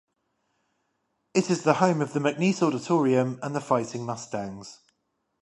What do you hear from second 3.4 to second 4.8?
and the Fighting Mustangs.